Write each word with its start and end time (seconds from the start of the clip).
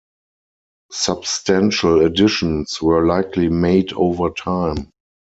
Substantial 0.91 2.03
additions 2.07 2.81
were 2.81 3.05
likely 3.05 3.49
made 3.49 3.93
over 3.93 4.31
time. 4.31 4.89